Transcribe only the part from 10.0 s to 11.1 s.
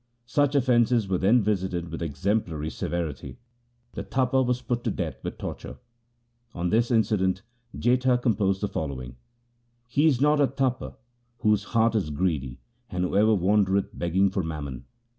is not a Tapa